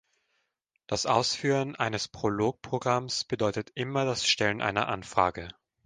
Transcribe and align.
Das 0.87 1.05
Ausführen 1.05 1.75
eines 1.75 2.07
Prolog-Programms 2.07 3.23
bedeutet 3.25 3.71
immer 3.75 4.03
das 4.03 4.25
Stellen 4.27 4.59
einer 4.63 4.87
Anfrage. 4.87 5.49